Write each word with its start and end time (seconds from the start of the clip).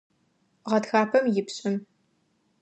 Гъэтхапэм 0.69 1.25
ипшӏым. 1.39 1.75